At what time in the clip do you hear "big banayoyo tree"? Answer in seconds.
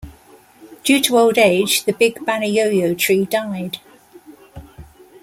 1.93-3.23